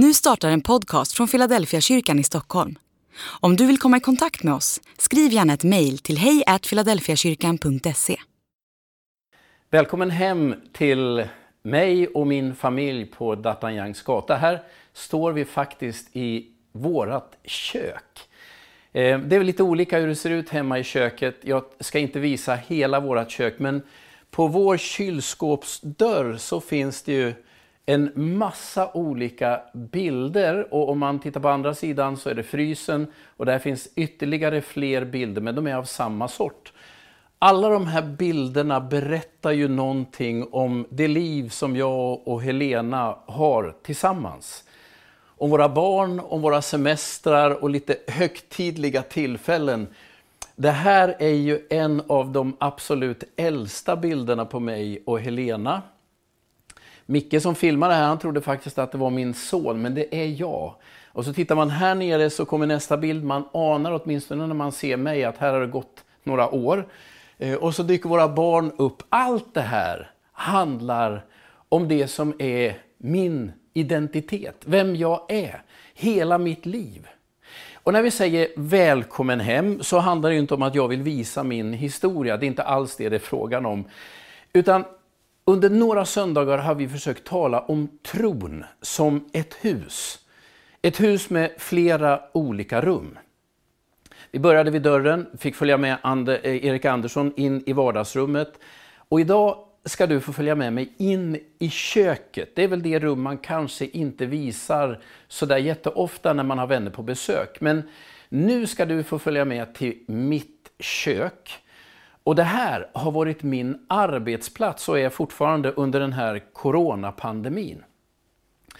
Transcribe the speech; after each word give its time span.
Nu 0.00 0.14
startar 0.14 0.50
en 0.50 0.60
podcast 0.60 1.12
från 1.12 1.28
Philadelphia 1.28 1.80
kyrkan 1.80 2.18
i 2.18 2.22
Stockholm. 2.24 2.78
Om 3.40 3.56
du 3.56 3.66
vill 3.66 3.78
komma 3.78 3.96
i 3.96 4.00
kontakt 4.00 4.42
med 4.42 4.54
oss, 4.54 4.80
skriv 4.98 5.32
gärna 5.32 5.52
ett 5.52 5.64
mejl 5.64 5.98
till 5.98 6.18
hejfiladelfiakyrkan.se. 6.18 8.16
Välkommen 9.70 10.10
hem 10.10 10.54
till 10.72 11.26
mig 11.62 12.08
och 12.08 12.26
min 12.26 12.54
familj 12.54 13.06
på 13.06 13.34
Datanjangs 13.34 14.02
gata. 14.02 14.36
Här 14.36 14.62
står 14.92 15.32
vi 15.32 15.44
faktiskt 15.44 16.16
i 16.16 16.46
vårat 16.72 17.38
kök. 17.44 18.28
Eh, 18.92 19.18
det 19.18 19.36
är 19.36 19.44
lite 19.44 19.62
olika 19.62 19.98
hur 19.98 20.08
det 20.08 20.16
ser 20.16 20.30
ut 20.30 20.48
hemma 20.48 20.78
i 20.78 20.84
köket. 20.84 21.36
Jag 21.42 21.64
ska 21.80 21.98
inte 21.98 22.20
visa 22.20 22.54
hela 22.54 23.00
vårt 23.00 23.30
kök, 23.30 23.58
men 23.58 23.82
på 24.30 24.46
vår 24.46 24.76
kylskåpsdörr 24.76 26.36
så 26.36 26.60
finns 26.60 27.02
det 27.02 27.12
ju 27.12 27.34
en 27.88 28.10
massa 28.14 28.90
olika 28.94 29.60
bilder 29.72 30.74
och 30.74 30.88
om 30.90 30.98
man 30.98 31.18
tittar 31.18 31.40
på 31.40 31.48
andra 31.48 31.74
sidan 31.74 32.16
så 32.16 32.28
är 32.30 32.34
det 32.34 32.42
frysen 32.42 33.06
och 33.36 33.46
där 33.46 33.58
finns 33.58 33.88
ytterligare 33.96 34.60
fler 34.60 35.04
bilder 35.04 35.42
men 35.42 35.54
de 35.54 35.66
är 35.66 35.74
av 35.74 35.84
samma 35.84 36.28
sort. 36.28 36.72
Alla 37.38 37.68
de 37.68 37.86
här 37.86 38.02
bilderna 38.02 38.80
berättar 38.80 39.50
ju 39.50 39.68
någonting 39.68 40.48
om 40.52 40.86
det 40.90 41.08
liv 41.08 41.48
som 41.48 41.76
jag 41.76 42.28
och 42.28 42.42
Helena 42.42 43.16
har 43.26 43.74
tillsammans. 43.82 44.64
Om 45.26 45.50
våra 45.50 45.68
barn, 45.68 46.20
om 46.20 46.42
våra 46.42 46.62
semestrar 46.62 47.62
och 47.62 47.70
lite 47.70 47.96
högtidliga 48.08 49.02
tillfällen. 49.02 49.86
Det 50.56 50.70
här 50.70 51.16
är 51.18 51.34
ju 51.34 51.66
en 51.70 52.02
av 52.06 52.32
de 52.32 52.56
absolut 52.60 53.24
äldsta 53.36 53.96
bilderna 53.96 54.44
på 54.44 54.60
mig 54.60 55.02
och 55.06 55.20
Helena. 55.20 55.82
Micke 57.10 57.42
som 57.42 57.54
filmade 57.54 57.94
här, 57.94 58.06
han 58.06 58.18
trodde 58.18 58.40
faktiskt 58.40 58.78
att 58.78 58.92
det 58.92 58.98
var 58.98 59.10
min 59.10 59.34
son, 59.34 59.82
men 59.82 59.94
det 59.94 60.14
är 60.14 60.26
jag. 60.40 60.74
Och 61.06 61.24
så 61.24 61.32
tittar 61.32 61.54
man 61.54 61.70
här 61.70 61.94
nere 61.94 62.30
så 62.30 62.44
kommer 62.44 62.66
nästa 62.66 62.96
bild. 62.96 63.24
Man 63.24 63.44
anar 63.52 64.00
åtminstone 64.02 64.46
när 64.46 64.54
man 64.54 64.72
ser 64.72 64.96
mig 64.96 65.24
att 65.24 65.36
här 65.36 65.52
har 65.52 65.60
det 65.60 65.66
gått 65.66 66.04
några 66.24 66.50
år. 66.50 66.88
Eh, 67.38 67.54
och 67.54 67.74
så 67.74 67.82
dyker 67.82 68.08
våra 68.08 68.28
barn 68.28 68.72
upp. 68.78 69.02
Allt 69.08 69.54
det 69.54 69.60
här 69.60 70.10
handlar 70.32 71.24
om 71.68 71.88
det 71.88 72.08
som 72.08 72.34
är 72.38 72.78
min 72.98 73.52
identitet, 73.74 74.62
vem 74.64 74.96
jag 74.96 75.20
är, 75.28 75.62
hela 75.94 76.38
mitt 76.38 76.66
liv. 76.66 77.08
Och 77.74 77.92
när 77.92 78.02
vi 78.02 78.10
säger 78.10 78.48
välkommen 78.56 79.40
hem 79.40 79.82
så 79.82 79.98
handlar 79.98 80.30
det 80.30 80.36
inte 80.36 80.54
om 80.54 80.62
att 80.62 80.74
jag 80.74 80.88
vill 80.88 81.02
visa 81.02 81.42
min 81.42 81.72
historia, 81.72 82.36
det 82.36 82.46
är 82.46 82.48
inte 82.48 82.62
alls 82.62 82.96
det 82.96 83.08
det 83.08 83.16
är 83.16 83.20
frågan 83.20 83.66
om. 83.66 83.84
Utan 84.52 84.84
under 85.48 85.70
några 85.70 86.04
söndagar 86.04 86.58
har 86.58 86.74
vi 86.74 86.88
försökt 86.88 87.24
tala 87.24 87.60
om 87.60 87.88
tron 88.02 88.64
som 88.82 89.28
ett 89.32 89.54
hus. 89.54 90.18
Ett 90.82 91.00
hus 91.00 91.30
med 91.30 91.50
flera 91.58 92.20
olika 92.32 92.80
rum. 92.80 93.18
Vi 94.30 94.38
började 94.38 94.70
vid 94.70 94.82
dörren, 94.82 95.26
fick 95.38 95.56
följa 95.56 95.76
med 95.76 95.98
eh, 96.28 96.66
Erik 96.66 96.84
Andersson 96.84 97.32
in 97.36 97.62
i 97.66 97.72
vardagsrummet. 97.72 98.58
Och 99.08 99.20
idag 99.20 99.56
ska 99.84 100.06
du 100.06 100.20
få 100.20 100.32
följa 100.32 100.54
med 100.54 100.72
mig 100.72 100.92
in 100.96 101.38
i 101.58 101.70
köket. 101.70 102.56
Det 102.56 102.64
är 102.64 102.68
väl 102.68 102.82
det 102.82 102.98
rum 102.98 103.22
man 103.22 103.38
kanske 103.38 103.86
inte 103.86 104.26
visar 104.26 105.02
sådär 105.28 105.58
jätteofta 105.58 106.32
när 106.32 106.44
man 106.44 106.58
har 106.58 106.66
vänner 106.66 106.90
på 106.90 107.02
besök. 107.02 107.60
Men 107.60 107.82
nu 108.28 108.66
ska 108.66 108.84
du 108.84 109.02
få 109.02 109.18
följa 109.18 109.44
med 109.44 109.74
till 109.74 109.98
mitt 110.06 110.70
kök. 110.78 111.62
Och 112.28 112.34
det 112.34 112.42
här 112.42 112.90
har 112.92 113.10
varit 113.10 113.42
min 113.42 113.78
arbetsplats 113.88 114.88
och 114.88 114.98
är 114.98 115.10
fortfarande 115.10 115.72
under 115.72 116.00
den 116.00 116.12
här 116.12 116.42
coronapandemin. 116.52 117.84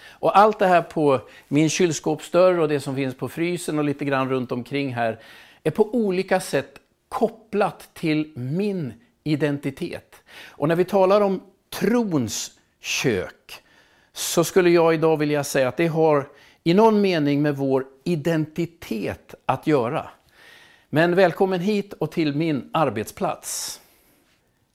Och 0.01 0.39
allt 0.39 0.59
det 0.59 0.67
här 0.67 0.83
på 0.83 1.21
min 1.49 1.71
kylskåpsdörr 1.71 2.59
och 2.59 2.69
det 2.69 2.81
som 2.81 2.97
finns 2.97 3.15
på 3.15 3.29
frysen 3.29 3.79
och 3.79 3.85
lite 3.85 4.05
grann 4.05 4.31
runt 4.31 4.53
omkring 4.53 4.95
här 4.95 5.21
är 5.65 5.71
på 5.71 5.95
olika 5.95 6.41
sätt 6.41 6.81
kopplat 7.09 7.91
till 7.95 8.33
min 8.37 8.93
identitet. 9.25 10.17
Och 10.47 10.69
när 10.69 10.77
vi 10.77 10.85
talar 10.85 11.21
om 11.21 11.41
trons 11.81 12.51
kök 12.81 13.55
så 14.13 14.45
skulle 14.45 14.71
jag 14.71 14.95
idag 14.95 15.17
vilja 15.17 15.45
säga 15.45 15.69
att 15.69 15.77
det 15.77 15.87
har 15.87 16.29
i 16.65 16.75
någon 16.75 17.01
mening 17.01 17.43
med 17.43 17.57
vår 17.57 17.85
identitet 18.05 19.35
att 19.47 19.67
göra. 19.67 20.11
Men 20.91 21.15
välkommen 21.15 21.61
hit 21.61 21.93
och 21.93 22.11
till 22.13 22.35
min 22.35 22.71
arbetsplats. 22.73 23.81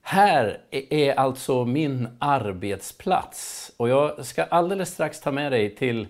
Här 0.01 0.61
är 0.71 1.13
alltså 1.13 1.65
min 1.65 2.07
arbetsplats 2.19 3.71
och 3.77 3.89
jag 3.89 4.25
ska 4.25 4.43
alldeles 4.43 4.89
strax 4.89 5.21
ta 5.21 5.31
med 5.31 5.51
dig 5.51 5.75
till 5.75 6.07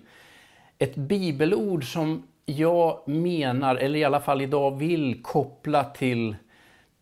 ett 0.77 0.95
bibelord 0.95 1.93
som 1.93 2.27
jag 2.45 3.07
menar, 3.07 3.75
eller 3.75 3.99
i 3.99 4.03
alla 4.03 4.19
fall 4.19 4.41
idag 4.41 4.77
vill 4.77 5.23
koppla 5.23 5.83
till 5.83 6.35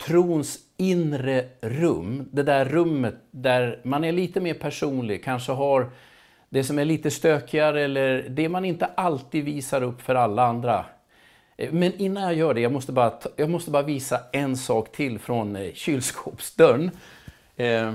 trons 0.07 0.59
inre 0.77 1.45
rum. 1.61 2.29
Det 2.31 2.43
där 2.43 2.65
rummet 2.65 3.15
där 3.31 3.81
man 3.83 4.03
är 4.03 4.11
lite 4.11 4.39
mer 4.39 4.53
personlig, 4.53 5.23
kanske 5.23 5.51
har 5.51 5.89
det 6.49 6.63
som 6.63 6.79
är 6.79 6.85
lite 6.85 7.11
stökigare 7.11 7.81
eller 7.81 8.25
det 8.29 8.49
man 8.49 8.65
inte 8.65 8.85
alltid 8.85 9.45
visar 9.45 9.83
upp 9.83 10.01
för 10.01 10.15
alla 10.15 10.43
andra. 10.43 10.85
Eh, 11.61 11.71
men 11.73 11.93
innan 11.93 12.23
jag 12.23 12.33
gör 12.33 12.53
det, 12.53 12.61
jag 12.61 12.71
måste 12.71 12.91
bara, 12.91 13.13
jag 13.35 13.49
måste 13.49 13.71
bara 13.71 13.83
visa 13.83 14.19
en 14.31 14.57
sak 14.57 14.91
till 14.91 15.19
från 15.19 15.55
eh, 15.55 15.73
kylskåpsdörren. 15.73 16.91
Eh, 17.55 17.93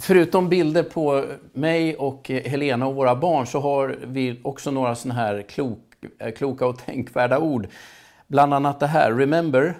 förutom 0.00 0.48
bilder 0.48 0.82
på 0.82 1.24
mig 1.52 1.96
och 1.96 2.30
eh, 2.30 2.42
Helena 2.42 2.86
och 2.86 2.94
våra 2.94 3.16
barn 3.16 3.46
så 3.46 3.60
har 3.60 3.98
vi 4.04 4.40
också 4.42 4.70
några 4.70 4.94
sådana 4.94 5.20
här 5.20 5.42
klok, 5.42 5.78
eh, 6.18 6.32
kloka 6.32 6.66
och 6.66 6.78
tänkvärda 6.86 7.38
ord. 7.38 7.68
Bland 8.26 8.54
annat 8.54 8.80
det 8.80 8.86
här, 8.86 9.12
remember, 9.12 9.74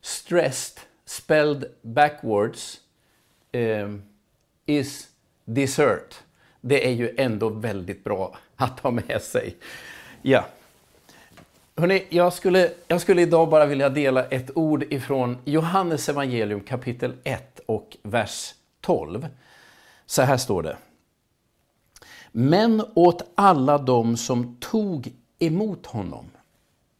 stressed, 0.00 0.82
spelled 1.04 1.64
backwards, 1.82 2.80
is 4.66 5.08
dessert. 5.44 6.14
Det 6.60 6.86
är 6.86 6.92
ju 6.92 7.14
ändå 7.16 7.48
väldigt 7.48 8.04
bra 8.04 8.36
att 8.56 8.80
ha 8.80 8.90
med 8.90 9.22
sig. 9.22 9.56
Ja. 10.22 10.44
Hörrni, 11.80 12.06
jag 12.08 12.32
skulle, 12.32 12.72
jag 12.88 13.00
skulle 13.00 13.22
idag 13.22 13.48
bara 13.48 13.66
vilja 13.66 13.88
dela 13.88 14.24
ett 14.24 14.56
ord 14.56 14.82
ifrån 14.82 15.38
Johannes 15.44 16.08
evangelium 16.08 16.60
kapitel 16.60 17.16
1 17.24 17.60
och 17.66 17.96
vers 18.02 18.54
12. 18.80 19.26
Så 20.06 20.22
här 20.22 20.36
står 20.36 20.62
det. 20.62 20.76
Men 22.32 22.82
åt 22.94 23.22
alla 23.34 23.78
dem 23.78 24.16
som 24.16 24.56
tog 24.60 25.12
emot 25.38 25.86
honom, 25.86 26.30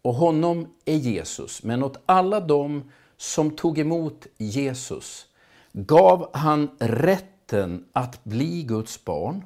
och 0.02 0.14
honom 0.14 0.74
är 0.84 0.96
Jesus, 0.96 1.62
men 1.62 1.82
åt 1.82 2.02
alla 2.06 2.40
dem 2.40 2.90
som 3.16 3.56
tog 3.56 3.78
emot 3.78 4.26
Jesus 4.36 5.26
gav 5.72 6.30
han 6.32 6.70
rätten 6.78 7.84
att 7.92 8.24
bli 8.24 8.62
Guds 8.62 9.04
barn 9.04 9.44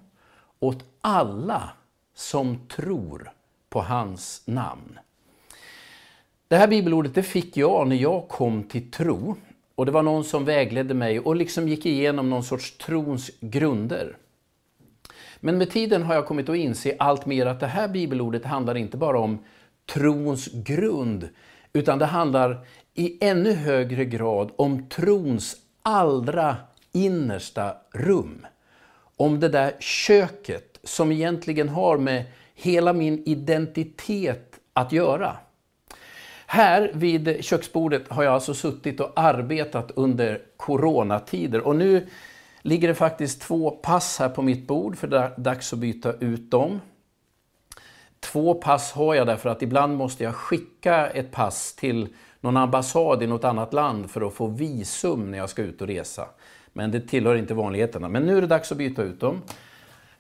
åt 0.61 0.85
alla 1.01 1.71
som 2.15 2.59
tror 2.69 3.33
på 3.69 3.83
hans 3.83 4.43
namn. 4.47 4.99
Det 6.55 6.59
här 6.59 6.69
bibelordet 6.69 7.15
det 7.15 7.23
fick 7.23 7.57
jag 7.57 7.89
när 7.89 7.97
jag 7.97 8.29
kom 8.29 8.63
till 8.63 8.91
tro. 8.91 9.37
Och 9.75 9.87
det 9.87 9.93
var 9.93 10.03
någon 10.03 10.25
som 10.25 10.45
vägledde 10.45 10.95
mig 10.95 11.21
och 11.21 11.37
liksom 11.37 11.69
gick 11.69 11.87
igenom 11.87 12.31
någon 12.31 12.45
sorts 12.45 12.79
trons 12.79 13.31
grunder. 13.41 14.17
Men 15.41 15.59
med 15.59 15.71
tiden 15.71 16.03
har 16.03 16.15
jag 16.15 16.27
kommit 16.27 16.49
att 16.49 16.57
inse 16.57 16.97
allt 16.99 17.27
mer 17.27 17.47
att 17.47 17.61
det 17.61 17.67
här 17.67 17.89
bibelordet 17.89 18.45
handlar 18.45 18.75
inte 18.75 18.97
bara 18.97 19.19
om 19.19 19.39
trons 19.93 20.49
grund, 20.53 21.29
utan 21.73 21.99
det 21.99 22.07
handlar 22.07 22.67
i 22.95 23.25
ännu 23.25 23.53
högre 23.53 24.05
grad 24.05 24.51
om 24.57 24.89
trons 24.89 25.57
allra 25.83 26.57
innersta 26.93 27.77
rum. 27.93 28.47
Om 29.17 29.41
det 29.41 29.49
där 29.49 29.73
köket 29.81 30.81
som 30.85 31.13
egentligen 31.13 31.69
har 31.69 31.99
med 31.99 32.25
hela 32.55 32.93
min 32.93 33.23
identitet 33.27 34.61
att 34.73 34.93
göra. 34.93 35.37
Här 36.47 36.91
vid 36.95 37.45
köksbordet 37.45 38.09
har 38.09 38.23
jag 38.23 38.35
alltså 38.35 38.55
suttit 38.55 39.01
och 39.01 39.13
arbetat 39.17 39.91
under 39.91 40.43
coronatider 40.57 41.61
och 41.61 41.77
nu 41.77 42.07
ligger 42.63 42.89
det 42.89 42.95
faktiskt 42.95 43.43
två 43.43 43.71
pass 43.71 44.19
här 44.19 44.29
på 44.29 44.43
mitt 44.43 44.67
bord 44.67 44.97
för 44.97 45.09
det 45.09 45.19
är 45.19 45.33
dags 45.37 45.73
att 45.73 45.79
byta 45.79 46.13
ut 46.13 46.51
dem. 46.51 46.81
Två 48.21 48.55
pass 48.55 48.93
har 48.93 49.15
jag 49.15 49.27
därför 49.27 49.49
att 49.51 49.63
ibland 49.63 49.97
måste 49.97 50.25
jag 50.25 50.35
skicka 50.35 51.07
ett 51.07 51.31
pass 51.31 51.75
till 51.75 52.09
någon 52.41 52.57
ambassad 52.57 53.23
i 53.23 53.27
något 53.27 53.45
annat 53.45 53.73
land 53.73 54.11
för 54.11 54.27
att 54.27 54.35
få 54.35 54.47
visum 54.47 55.31
när 55.31 55.39
jag 55.39 55.51
ska 55.51 55.63
ut 55.63 55.81
och 55.81 55.87
resa. 55.87 56.29
Men 56.73 56.91
det 56.91 57.01
tillhör 57.01 57.37
inte 57.37 57.55
vanligheterna. 57.55 58.09
Men 58.09 58.23
nu 58.23 58.37
är 58.37 58.41
det 58.41 58.47
dags 58.47 58.73
att 58.73 58.79
byta 58.79 59.03
ut 59.03 59.21
dem. 59.21 59.43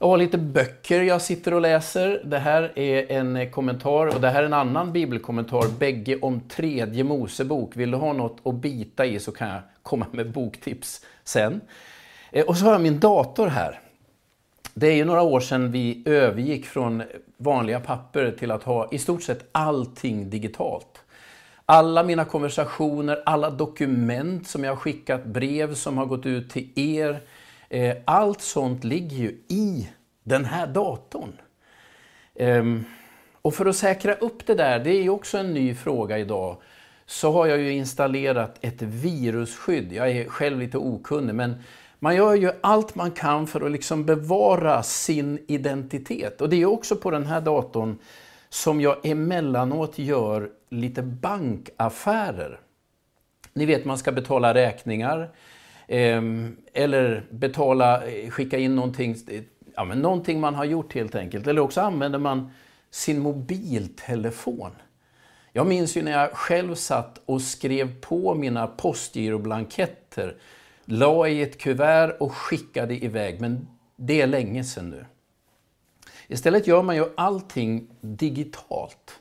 Jag 0.04 0.08
har 0.08 0.18
lite 0.18 0.38
böcker 0.38 1.02
jag 1.02 1.22
sitter 1.22 1.54
och 1.54 1.60
läser. 1.60 2.22
Det 2.24 2.38
här 2.38 2.78
är 2.78 3.12
en 3.12 3.50
kommentar 3.50 4.06
och 4.06 4.20
det 4.20 4.30
här 4.30 4.42
är 4.42 4.46
en 4.46 4.52
annan 4.52 4.92
bibelkommentar, 4.92 5.78
bägge 5.78 6.18
om 6.20 6.40
tredje 6.40 7.04
Mosebok. 7.04 7.76
Vill 7.76 7.90
du 7.90 7.96
ha 7.96 8.12
något 8.12 8.40
att 8.44 8.54
bita 8.54 9.06
i 9.06 9.18
så 9.18 9.32
kan 9.32 9.48
jag 9.48 9.60
komma 9.82 10.06
med 10.12 10.32
boktips 10.32 11.00
sen. 11.24 11.60
Eh, 12.30 12.44
och 12.44 12.56
så 12.56 12.64
har 12.64 12.72
jag 12.72 12.80
min 12.80 13.00
dator 13.00 13.46
här. 13.46 13.80
Det 14.74 14.86
är 14.86 14.94
ju 14.94 15.04
några 15.04 15.22
år 15.22 15.40
sedan 15.40 15.72
vi 15.72 16.02
övergick 16.06 16.66
från 16.66 17.02
vanliga 17.36 17.80
papper 17.80 18.34
till 18.38 18.50
att 18.50 18.62
ha 18.62 18.88
i 18.92 18.98
stort 18.98 19.22
sett 19.22 19.48
allting 19.52 20.30
digitalt. 20.30 21.02
Alla 21.66 22.02
mina 22.02 22.24
konversationer, 22.24 23.22
alla 23.26 23.50
dokument 23.50 24.48
som 24.48 24.64
jag 24.64 24.72
har 24.72 24.76
skickat, 24.76 25.24
brev 25.24 25.74
som 25.74 25.98
har 25.98 26.06
gått 26.06 26.26
ut 26.26 26.50
till 26.50 26.70
er, 26.74 27.20
Eh, 27.74 27.96
allt 28.04 28.40
sånt 28.40 28.84
ligger 28.84 29.16
ju 29.16 29.28
i 29.48 29.88
den 30.24 30.44
här 30.44 30.66
datorn. 30.66 31.32
Ehm, 32.34 32.84
och 33.42 33.54
för 33.54 33.66
att 33.66 33.76
säkra 33.76 34.14
upp 34.14 34.46
det 34.46 34.54
där, 34.54 34.78
det 34.78 34.90
är 34.90 35.02
ju 35.02 35.08
också 35.10 35.38
en 35.38 35.54
ny 35.54 35.74
fråga 35.74 36.18
idag, 36.18 36.56
så 37.06 37.32
har 37.32 37.46
jag 37.46 37.58
ju 37.58 37.72
installerat 37.72 38.58
ett 38.60 38.82
virusskydd. 38.82 39.92
Jag 39.92 40.10
är 40.10 40.28
själv 40.28 40.58
lite 40.58 40.78
okunnig, 40.78 41.34
men 41.34 41.54
man 41.98 42.16
gör 42.16 42.34
ju 42.34 42.50
allt 42.60 42.94
man 42.94 43.10
kan 43.10 43.46
för 43.46 43.60
att 43.60 43.72
liksom 43.72 44.04
bevara 44.04 44.82
sin 44.82 45.38
identitet. 45.48 46.40
Och 46.40 46.48
det 46.48 46.56
är 46.56 46.66
också 46.66 46.96
på 46.96 47.10
den 47.10 47.26
här 47.26 47.40
datorn 47.40 47.98
som 48.48 48.80
jag 48.80 49.06
emellanåt 49.06 49.98
gör 49.98 50.50
lite 50.68 51.02
bankaffärer. 51.02 52.60
Ni 53.52 53.66
vet, 53.66 53.84
man 53.84 53.98
ska 53.98 54.12
betala 54.12 54.54
räkningar 54.54 55.30
Ehm, 55.88 56.56
eller 56.72 57.26
betala, 57.30 58.06
eh, 58.06 58.30
skicka 58.30 58.58
in 58.58 58.76
någonting, 58.76 59.16
ja, 59.74 59.84
men 59.84 59.98
någonting 59.98 60.40
man 60.40 60.54
har 60.54 60.64
gjort 60.64 60.94
helt 60.94 61.14
enkelt. 61.14 61.46
Eller 61.46 61.60
också 61.60 61.80
använder 61.80 62.18
man 62.18 62.50
sin 62.90 63.20
mobiltelefon. 63.20 64.70
Jag 65.52 65.66
minns 65.66 65.96
ju 65.96 66.02
när 66.02 66.12
jag 66.12 66.30
själv 66.30 66.74
satt 66.74 67.20
och 67.26 67.42
skrev 67.42 68.00
på 68.00 68.34
mina 68.34 68.66
postgiroblanketter 68.66 70.36
la 70.84 71.28
i 71.28 71.42
ett 71.42 71.58
kuvert 71.58 72.16
och 72.20 72.32
skickade 72.32 73.04
iväg, 73.04 73.40
men 73.40 73.68
det 73.96 74.20
är 74.20 74.26
länge 74.26 74.64
sedan 74.64 74.90
nu. 74.90 75.04
Istället 76.28 76.66
gör 76.66 76.82
man 76.82 76.96
ju 76.96 77.04
allting 77.16 77.88
digitalt. 78.00 79.20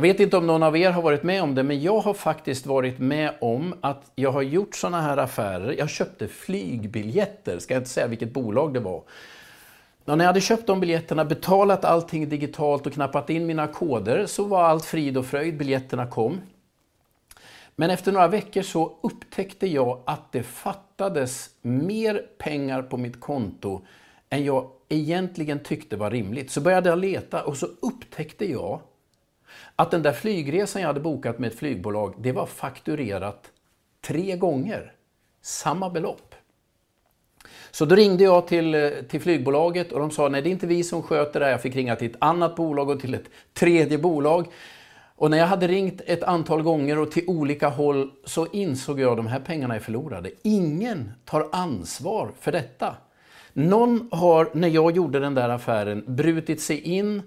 Jag 0.00 0.02
vet 0.02 0.20
inte 0.20 0.36
om 0.36 0.46
någon 0.46 0.62
av 0.62 0.76
er 0.76 0.90
har 0.90 1.02
varit 1.02 1.22
med 1.22 1.42
om 1.42 1.54
det, 1.54 1.62
men 1.62 1.82
jag 1.82 2.00
har 2.00 2.14
faktiskt 2.14 2.66
varit 2.66 2.98
med 2.98 3.34
om 3.40 3.74
att 3.80 4.10
jag 4.14 4.32
har 4.32 4.42
gjort 4.42 4.74
sådana 4.74 5.00
här 5.00 5.16
affärer. 5.16 5.74
Jag 5.78 5.90
köpte 5.90 6.28
flygbiljetter, 6.28 7.58
ska 7.58 7.74
jag 7.74 7.80
inte 7.80 7.90
säga 7.90 8.06
vilket 8.06 8.32
bolag 8.32 8.74
det 8.74 8.80
var. 8.80 9.02
Och 10.04 10.18
när 10.18 10.18
jag 10.18 10.26
hade 10.26 10.40
köpt 10.40 10.66
de 10.66 10.80
biljetterna, 10.80 11.24
betalat 11.24 11.84
allting 11.84 12.28
digitalt 12.28 12.86
och 12.86 12.92
knappat 12.92 13.30
in 13.30 13.46
mina 13.46 13.66
koder 13.66 14.26
så 14.26 14.44
var 14.44 14.62
allt 14.62 14.84
frid 14.84 15.16
och 15.16 15.26
fröjd, 15.26 15.56
biljetterna 15.56 16.06
kom. 16.06 16.40
Men 17.76 17.90
efter 17.90 18.12
några 18.12 18.28
veckor 18.28 18.62
så 18.62 18.98
upptäckte 19.02 19.66
jag 19.66 20.02
att 20.06 20.32
det 20.32 20.42
fattades 20.42 21.50
mer 21.62 22.22
pengar 22.38 22.82
på 22.82 22.96
mitt 22.96 23.20
konto 23.20 23.80
än 24.30 24.44
jag 24.44 24.70
egentligen 24.88 25.58
tyckte 25.62 25.96
var 25.96 26.10
rimligt. 26.10 26.50
Så 26.50 26.60
började 26.60 26.88
jag 26.88 26.98
leta 26.98 27.42
och 27.42 27.56
så 27.56 27.66
upptäckte 27.66 28.50
jag 28.50 28.80
att 29.76 29.90
den 29.90 30.02
där 30.02 30.12
flygresan 30.12 30.82
jag 30.82 30.88
hade 30.88 31.00
bokat 31.00 31.38
med 31.38 31.52
ett 31.52 31.58
flygbolag, 31.58 32.14
det 32.18 32.32
var 32.32 32.46
fakturerat 32.46 33.50
tre 34.00 34.36
gånger. 34.36 34.92
Samma 35.42 35.90
belopp. 35.90 36.34
Så 37.70 37.84
då 37.84 37.94
ringde 37.94 38.24
jag 38.24 38.46
till, 38.46 38.92
till 39.08 39.20
flygbolaget 39.20 39.92
och 39.92 40.00
de 40.00 40.10
sa 40.10 40.28
nej 40.28 40.42
det 40.42 40.48
är 40.48 40.52
inte 40.52 40.66
vi 40.66 40.84
som 40.84 41.02
sköter 41.02 41.40
det 41.40 41.46
här. 41.46 41.52
Jag 41.52 41.62
fick 41.62 41.76
ringa 41.76 41.96
till 41.96 42.10
ett 42.10 42.16
annat 42.18 42.56
bolag 42.56 42.90
och 42.90 43.00
till 43.00 43.14
ett 43.14 43.30
tredje 43.54 43.98
bolag. 43.98 44.46
Och 45.16 45.30
när 45.30 45.38
jag 45.38 45.46
hade 45.46 45.68
ringt 45.68 46.00
ett 46.06 46.22
antal 46.22 46.62
gånger 46.62 46.98
och 46.98 47.10
till 47.10 47.24
olika 47.26 47.68
håll 47.68 48.10
så 48.24 48.46
insåg 48.46 49.00
jag 49.00 49.10
att 49.10 49.16
de 49.16 49.26
här 49.26 49.40
pengarna 49.40 49.74
är 49.74 49.80
förlorade. 49.80 50.30
Ingen 50.42 51.12
tar 51.24 51.48
ansvar 51.52 52.30
för 52.40 52.52
detta. 52.52 52.94
Någon 53.52 54.08
har, 54.12 54.50
när 54.52 54.68
jag 54.68 54.96
gjorde 54.96 55.20
den 55.20 55.34
där 55.34 55.48
affären, 55.48 56.04
brutit 56.06 56.60
sig 56.60 56.80
in 56.80 57.22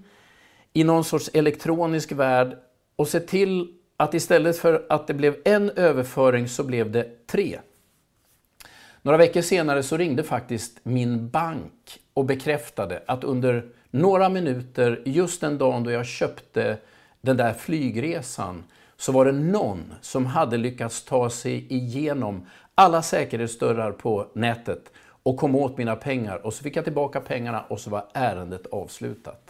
i 0.74 0.84
någon 0.84 1.04
sorts 1.04 1.30
elektronisk 1.34 2.12
värld 2.12 2.58
och 2.96 3.08
se 3.08 3.20
till 3.20 3.68
att 3.98 4.14
istället 4.14 4.58
för 4.58 4.86
att 4.90 5.08
det 5.08 5.14
blev 5.14 5.36
en 5.46 5.70
överföring 5.70 6.48
så 6.48 6.64
blev 6.64 6.92
det 6.92 7.28
tre. 7.28 7.60
Några 9.02 9.18
veckor 9.18 9.42
senare 9.42 9.84
så 9.84 9.98
ringde 9.98 10.24
faktiskt 10.24 10.80
min 10.84 11.30
bank 11.30 12.00
och 12.14 12.26
bekräftade 12.26 13.04
att 13.08 13.24
under 13.24 13.66
några 13.92 14.30
minuter, 14.30 15.02
just 15.06 15.42
den 15.42 15.58
dagen 15.58 15.84
då 15.84 15.92
jag 15.92 16.06
köpte 16.06 16.78
den 17.22 17.38
där 17.38 17.54
flygresan 17.54 18.64
så 18.98 19.12
var 19.12 19.26
det 19.26 19.32
någon 19.32 19.94
som 20.02 20.26
hade 20.26 20.58
lyckats 20.58 21.04
ta 21.04 21.30
sig 21.30 21.74
igenom 21.74 22.46
alla 22.76 23.02
säkerhetsdörrar 23.02 23.92
på 23.92 24.28
nätet 24.34 24.92
och 25.24 25.38
kom 25.38 25.56
åt 25.56 25.78
mina 25.78 25.96
pengar 25.96 26.46
och 26.46 26.54
så 26.54 26.64
fick 26.64 26.76
jag 26.76 26.84
tillbaka 26.84 27.22
pengarna 27.22 27.62
och 27.62 27.80
så 27.80 27.90
var 27.90 28.06
ärendet 28.14 28.66
avslutat. 28.66 29.43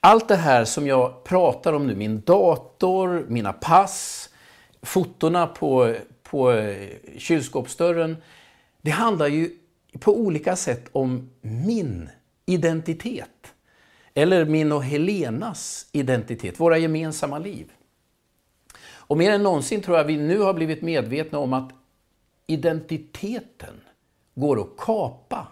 Allt 0.00 0.28
det 0.28 0.36
här 0.36 0.64
som 0.64 0.86
jag 0.86 1.24
pratar 1.24 1.72
om 1.72 1.86
nu, 1.86 1.94
min 1.94 2.20
dator, 2.20 3.24
mina 3.28 3.52
pass, 3.52 4.28
fotona 4.82 5.46
på, 5.46 5.94
på 6.22 6.52
eh, 6.52 6.88
kylskåpsdörren, 7.18 8.16
det 8.82 8.90
handlar 8.90 9.26
ju 9.26 9.50
på 9.98 10.18
olika 10.18 10.56
sätt 10.56 10.88
om 10.92 11.30
min 11.40 12.10
identitet. 12.46 13.54
Eller 14.14 14.44
min 14.44 14.72
och 14.72 14.84
Helenas 14.84 15.86
identitet, 15.92 16.60
våra 16.60 16.78
gemensamma 16.78 17.38
liv. 17.38 17.72
Och 18.92 19.16
mer 19.16 19.32
än 19.32 19.42
någonsin 19.42 19.82
tror 19.82 19.96
jag 19.96 20.04
vi 20.04 20.16
nu 20.16 20.38
har 20.38 20.54
blivit 20.54 20.82
medvetna 20.82 21.38
om 21.38 21.52
att 21.52 21.70
identiteten 22.46 23.80
går 24.34 24.60
att 24.60 24.76
kapa. 24.78 25.46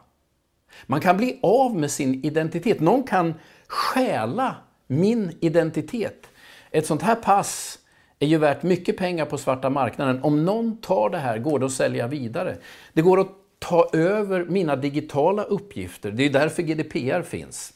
Man 0.87 1.01
kan 1.01 1.17
bli 1.17 1.39
av 1.43 1.77
med 1.77 1.91
sin 1.91 2.25
identitet. 2.25 2.81
Någon 2.81 3.03
kan 3.03 3.35
stjäla 3.69 4.56
min 4.87 5.37
identitet. 5.41 6.26
Ett 6.70 6.87
sånt 6.87 7.03
här 7.03 7.15
pass 7.15 7.79
är 8.19 8.26
ju 8.26 8.38
värt 8.38 8.62
mycket 8.62 8.97
pengar 8.97 9.25
på 9.25 9.38
svarta 9.38 9.70
marknaden. 9.70 10.23
Om 10.23 10.44
någon 10.44 10.81
tar 10.81 11.11
det 11.11 11.19
här 11.19 11.38
går 11.38 11.59
det 11.59 11.67
att 11.67 11.73
sälja 11.73 12.06
vidare. 12.06 12.56
Det 12.93 13.03
går 13.03 13.20
att 13.20 13.31
ta 13.59 13.91
över 13.93 14.44
mina 14.44 14.76
digitala 14.76 15.43
uppgifter. 15.43 16.11
Det 16.11 16.23
är 16.23 16.31
därför 16.31 16.62
GDPR 16.62 17.23
finns. 17.23 17.73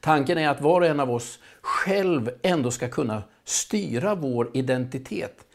Tanken 0.00 0.38
är 0.38 0.48
att 0.48 0.60
var 0.60 0.80
och 0.80 0.86
en 0.86 1.00
av 1.00 1.10
oss 1.10 1.38
själv 1.60 2.30
ändå 2.42 2.70
ska 2.70 2.88
kunna 2.88 3.22
styra 3.44 4.14
vår 4.14 4.50
identitet. 4.54 5.46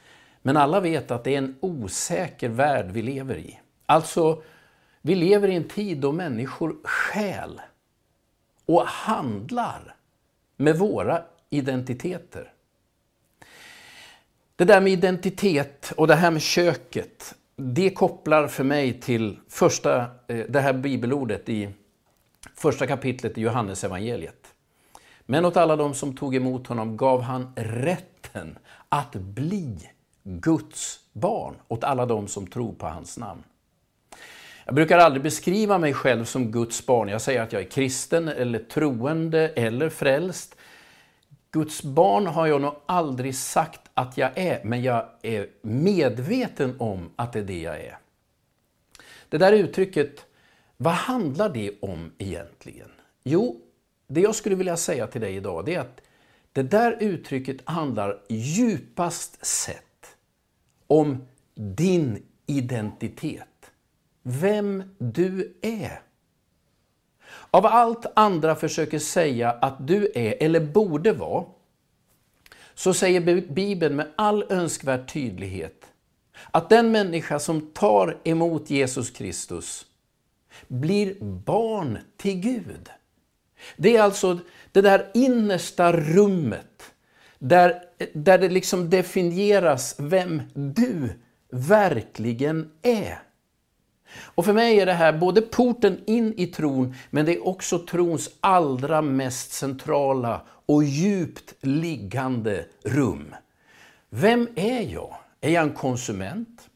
Men 0.42 0.58
alla 0.58 0.80
vet 0.80 1.12
att 1.12 1.24
det 1.24 1.34
är 1.34 1.38
en 1.38 1.56
osäker 1.60 2.50
värld 2.50 2.92
vi 2.92 3.02
lever 3.02 3.38
i. 3.38 3.60
Alltså, 3.86 4.42
vi 5.02 5.16
lever 5.16 5.48
i 5.48 5.56
en 5.56 5.68
tid 5.68 5.98
då 5.98 6.12
människor 6.12 6.76
stjäl 6.84 7.62
och 8.66 8.88
handlar 8.88 9.96
med 10.58 10.78
våra 10.78 11.22
identiteter. 11.50 12.52
Det 14.56 14.66
där 14.66 14.82
med 14.82 14.94
identitet 14.94 15.94
och 15.98 16.08
det 16.08 16.16
här 16.16 16.32
med 16.32 16.42
köket, 16.42 17.36
det 17.56 17.90
kopplar 17.90 18.48
för 18.48 18.64
mig 18.64 19.02
till 19.02 19.40
första, 19.50 20.02
eh, 20.28 20.46
det 20.50 20.60
här 20.60 20.74
bibelordet 20.74 21.50
i 21.50 21.70
första 22.56 22.88
kapitlet 22.88 23.38
i 23.38 23.42
Johannesevangeliet. 23.42 24.54
Men 25.26 25.46
åt 25.46 25.58
alla 25.58 25.76
de 25.76 25.94
som 25.94 26.18
tog 26.18 26.36
emot 26.36 26.68
honom 26.68 26.98
gav 26.98 27.22
han 27.22 27.54
rätten 27.56 28.58
att 28.90 29.16
bli 29.16 29.90
Guds 30.24 31.00
barn, 31.14 31.56
åt 31.68 31.84
alla 31.84 32.06
de 32.06 32.28
som 32.28 32.48
tror 32.48 32.74
på 32.74 32.86
hans 32.86 33.18
namn. 33.18 33.44
Jag 34.66 34.76
brukar 34.76 34.98
aldrig 34.98 35.24
beskriva 35.24 35.78
mig 35.78 35.94
själv 35.94 36.26
som 36.26 36.52
Guds 36.52 36.86
barn. 36.86 37.10
Jag 37.10 37.22
säger 37.22 37.42
att 37.42 37.54
jag 37.54 37.62
är 37.62 37.70
kristen, 37.70 38.28
eller 38.28 38.60
troende, 38.60 39.50
eller 39.50 39.90
frälst. 39.90 40.56
Guds 41.52 41.84
barn 41.84 42.28
har 42.28 42.48
jag 42.48 42.62
nog 42.62 42.76
aldrig 42.86 43.36
sagt 43.36 43.82
att 43.94 44.18
jag 44.18 44.38
är, 44.38 44.64
men 44.64 44.84
jag 44.84 45.06
är 45.22 45.48
medveten 45.62 46.76
om 46.80 47.10
att 47.16 47.34
det 47.34 47.40
är 47.40 47.44
det 47.44 47.62
jag 47.62 47.76
är. 47.76 47.98
Det 49.30 49.38
där 49.38 49.54
uttrycket 49.54 50.26
vad 50.78 50.94
handlar 50.94 51.50
det 51.50 51.72
om 51.82 52.12
egentligen? 52.18 52.92
Jo, 53.24 53.62
det 54.08 54.22
jag 54.22 54.36
skulle 54.36 54.56
vilja 54.56 54.78
säga 54.78 55.08
till 55.08 55.22
dig 55.22 55.36
idag 55.36 55.66
det 55.66 55.76
är 55.76 55.80
att 55.80 56.02
det 56.54 56.64
där 56.64 56.98
uttrycket 57.00 57.58
handlar 57.66 58.22
djupast 58.30 59.46
sett 59.46 60.16
om 60.88 61.28
din 61.56 62.24
identitet. 62.46 63.55
Vem 64.28 64.84
du 64.98 65.58
är. 65.62 66.02
Av 67.52 67.66
allt 67.66 68.06
andra 68.16 68.56
försöker 68.56 69.00
säga 69.00 69.52
att 69.52 69.88
du 69.88 70.12
är, 70.16 70.44
eller 70.44 70.60
borde 70.60 71.12
vara, 71.14 71.46
så 72.74 72.94
säger 72.94 73.42
Bibeln 73.54 73.96
med 73.96 74.08
all 74.16 74.46
önskvärd 74.50 75.14
tydlighet 75.14 75.86
att 76.52 76.70
den 76.70 76.92
människa 76.92 77.40
som 77.40 77.62
tar 77.62 78.18
emot 78.24 78.70
Jesus 78.70 79.10
Kristus 79.10 79.86
blir 80.68 81.16
barn 81.22 81.98
till 82.18 82.40
Gud. 82.40 82.90
Det 83.78 83.98
är 83.98 84.02
alltså 84.02 84.40
det 84.72 84.82
där 84.82 85.12
innersta 85.14 85.94
rummet 85.94 86.94
där, 87.40 87.84
där 88.14 88.38
det 88.38 88.50
liksom 88.50 88.90
definieras 88.90 89.96
vem 90.00 90.42
du 90.54 91.10
verkligen 91.50 92.72
är. 92.82 93.25
Och 94.18 94.46
för 94.46 94.54
mig 94.54 94.80
är 94.80 94.86
det 94.86 94.94
här 94.94 95.14
både 95.14 95.42
porten 95.42 96.02
in 96.06 96.34
i 96.38 96.48
tron, 96.48 96.96
men 97.10 97.26
det 97.26 97.36
är 97.36 97.48
också 97.48 97.80
trons 97.80 98.30
allra 98.40 99.02
mest 99.02 99.52
centrala 99.52 100.42
och 100.66 100.84
djupt 100.84 101.54
liggande 101.62 102.66
rum. 102.84 103.36
Vem 104.10 104.48
är 104.56 104.82
jag? 104.82 105.16
Är 105.42 105.50
jag 105.50 105.64
en 105.64 105.74
konsument? 105.74 106.70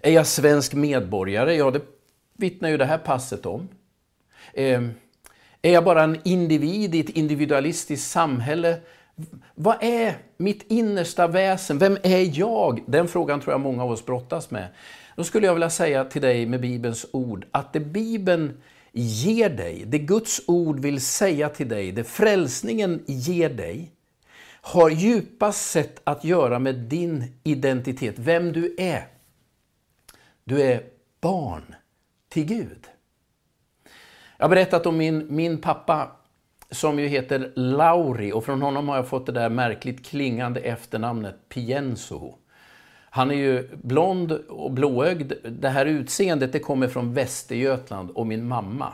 Är 0.00 0.12
jag 0.12 0.26
svensk 0.26 0.74
medborgare? 0.74 1.54
Ja, 1.54 1.70
det 1.70 1.80
vittnar 2.36 2.68
ju 2.68 2.76
det 2.76 2.84
här 2.84 2.98
passet 2.98 3.46
om. 3.46 3.68
Eh, 4.54 4.82
är 5.62 5.72
jag 5.72 5.84
bara 5.84 6.02
en 6.02 6.20
individ 6.24 6.94
i 6.94 7.00
ett 7.00 7.08
individualistiskt 7.08 8.10
samhälle? 8.10 8.80
Vad 9.54 9.76
är 9.80 10.18
mitt 10.36 10.62
innersta 10.68 11.26
väsen? 11.26 11.78
Vem 11.78 11.98
är 12.02 12.38
jag? 12.38 12.82
Den 12.86 13.08
frågan 13.08 13.40
tror 13.40 13.54
jag 13.54 13.60
många 13.60 13.82
av 13.82 13.90
oss 13.90 14.06
brottas 14.06 14.50
med. 14.50 14.68
Då 15.20 15.24
skulle 15.24 15.46
jag 15.46 15.54
vilja 15.54 15.70
säga 15.70 16.04
till 16.04 16.22
dig 16.22 16.46
med 16.46 16.60
Bibelns 16.60 17.06
ord 17.12 17.46
att 17.50 17.72
det 17.72 17.80
Bibeln 17.80 18.62
ger 18.92 19.50
dig, 19.50 19.84
det 19.86 19.98
Guds 19.98 20.40
ord 20.46 20.80
vill 20.80 21.00
säga 21.00 21.48
till 21.48 21.68
dig, 21.68 21.92
det 21.92 22.04
frälsningen 22.04 23.04
ger 23.06 23.50
dig, 23.50 23.92
har 24.60 24.90
djupast 24.90 25.70
sett 25.70 26.00
att 26.04 26.24
göra 26.24 26.58
med 26.58 26.74
din 26.74 27.40
identitet, 27.42 28.14
vem 28.18 28.52
du 28.52 28.74
är. 28.78 29.08
Du 30.44 30.62
är 30.62 30.82
barn 31.20 31.74
till 32.28 32.44
Gud. 32.44 32.86
Jag 34.36 34.44
har 34.44 34.50
berättat 34.50 34.86
om 34.86 34.96
min, 34.96 35.26
min 35.34 35.60
pappa 35.60 36.10
som 36.70 36.98
ju 36.98 37.06
heter 37.06 37.52
Lauri 37.56 38.32
och 38.32 38.44
från 38.44 38.62
honom 38.62 38.88
har 38.88 38.96
jag 38.96 39.08
fått 39.08 39.26
det 39.26 39.32
där 39.32 39.50
märkligt 39.50 40.06
klingande 40.06 40.60
efternamnet 40.60 41.48
Pienso. 41.48 42.34
Han 43.10 43.30
är 43.30 43.34
ju 43.34 43.68
blond 43.76 44.32
och 44.32 44.72
blåögd. 44.72 45.32
Det 45.44 45.68
här 45.68 45.86
utseendet 45.86 46.52
det 46.52 46.58
kommer 46.58 46.88
från 46.88 47.14
Västergötland 47.14 48.10
och 48.10 48.26
min 48.26 48.48
mamma. 48.48 48.92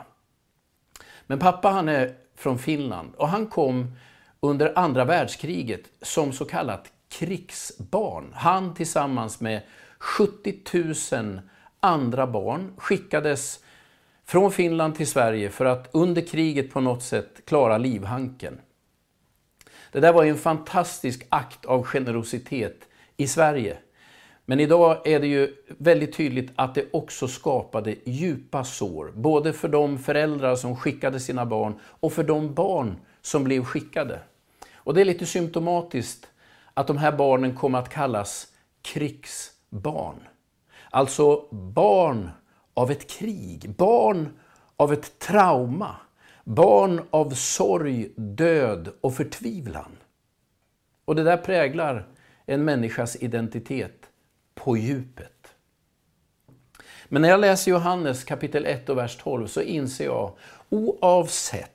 Men 1.27 1.39
pappa 1.39 1.69
han 1.69 1.89
är 1.89 2.13
från 2.35 2.59
Finland 2.59 3.15
och 3.15 3.27
han 3.27 3.47
kom 3.47 3.95
under 4.39 4.79
andra 4.79 5.05
världskriget 5.05 5.81
som 6.01 6.33
så 6.33 6.45
kallat 6.45 6.91
krigsbarn. 7.09 8.31
Han 8.33 8.73
tillsammans 8.73 9.41
med 9.41 9.61
70 9.99 10.55
000 11.13 11.41
andra 11.79 12.27
barn 12.27 12.73
skickades 12.77 13.59
från 14.25 14.51
Finland 14.51 14.95
till 14.95 15.07
Sverige 15.07 15.49
för 15.49 15.65
att 15.65 15.89
under 15.91 16.21
kriget 16.21 16.71
på 16.71 16.81
något 16.81 17.03
sätt 17.03 17.45
klara 17.45 17.77
livhanken. 17.77 18.61
Det 19.91 19.99
där 19.99 20.13
var 20.13 20.25
en 20.25 20.37
fantastisk 20.37 21.25
akt 21.29 21.65
av 21.65 21.83
generositet 21.83 22.87
i 23.17 23.27
Sverige. 23.27 23.77
Men 24.49 24.59
idag 24.59 25.07
är 25.07 25.19
det 25.19 25.27
ju 25.27 25.55
väldigt 25.67 26.13
tydligt 26.13 26.51
att 26.55 26.75
det 26.75 26.85
också 26.93 27.27
skapade 27.27 27.95
djupa 28.05 28.63
sår, 28.63 29.11
både 29.15 29.53
för 29.53 29.67
de 29.67 29.97
föräldrar 29.97 30.55
som 30.55 30.75
skickade 30.75 31.19
sina 31.19 31.45
barn 31.45 31.79
och 31.81 32.13
för 32.13 32.23
de 32.23 32.53
barn 32.53 32.95
som 33.21 33.43
blev 33.43 33.63
skickade. 33.63 34.19
Och 34.73 34.93
det 34.93 35.01
är 35.01 35.05
lite 35.05 35.25
symptomatiskt 35.25 36.27
att 36.73 36.87
de 36.87 36.97
här 36.97 37.11
barnen 37.11 37.55
kom 37.55 37.75
att 37.75 37.89
kallas 37.89 38.47
krigsbarn. 38.81 40.27
Alltså 40.89 41.45
barn 41.51 42.29
av 42.73 42.91
ett 42.91 43.09
krig, 43.09 43.69
barn 43.77 44.29
av 44.77 44.93
ett 44.93 45.19
trauma, 45.19 45.95
barn 46.43 47.01
av 47.09 47.29
sorg, 47.29 48.11
död 48.15 48.89
och 49.01 49.15
förtvivlan. 49.15 49.97
Och 51.05 51.15
det 51.15 51.23
där 51.23 51.37
präglar 51.37 52.07
en 52.45 52.65
människas 52.65 53.15
identitet 53.15 54.06
på 54.57 54.77
djupet. 54.77 55.31
Men 57.09 57.21
när 57.21 57.29
jag 57.29 57.39
läser 57.39 57.71
Johannes 57.71 58.23
kapitel 58.23 58.65
1 58.65 58.89
och 58.89 58.97
vers 58.97 59.17
12 59.17 59.47
så 59.47 59.61
inser 59.61 60.05
jag, 60.05 60.31
oavsett 60.69 61.71